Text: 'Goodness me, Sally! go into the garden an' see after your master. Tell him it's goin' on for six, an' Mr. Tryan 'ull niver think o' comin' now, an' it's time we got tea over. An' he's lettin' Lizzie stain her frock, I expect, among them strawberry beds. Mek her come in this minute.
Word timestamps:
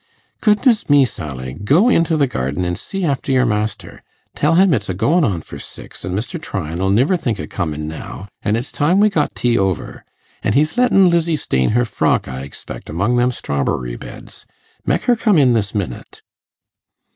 'Goodness 0.41 0.89
me, 0.89 1.05
Sally! 1.05 1.53
go 1.53 1.87
into 1.87 2.17
the 2.17 2.25
garden 2.25 2.65
an' 2.65 2.75
see 2.75 3.05
after 3.05 3.31
your 3.31 3.45
master. 3.45 4.01
Tell 4.33 4.55
him 4.55 4.73
it's 4.73 4.89
goin' 4.89 5.23
on 5.23 5.43
for 5.43 5.59
six, 5.59 6.03
an' 6.03 6.13
Mr. 6.13 6.41
Tryan 6.41 6.81
'ull 6.81 6.89
niver 6.89 7.15
think 7.15 7.39
o' 7.39 7.45
comin' 7.45 7.87
now, 7.87 8.27
an' 8.41 8.55
it's 8.55 8.71
time 8.71 8.99
we 8.99 9.11
got 9.11 9.35
tea 9.35 9.59
over. 9.59 10.03
An' 10.41 10.53
he's 10.53 10.75
lettin' 10.75 11.07
Lizzie 11.11 11.35
stain 11.35 11.69
her 11.77 11.85
frock, 11.85 12.27
I 12.27 12.41
expect, 12.41 12.89
among 12.89 13.17
them 13.17 13.31
strawberry 13.31 13.95
beds. 13.95 14.47
Mek 14.87 15.03
her 15.03 15.15
come 15.15 15.37
in 15.37 15.53
this 15.53 15.75
minute. 15.75 16.23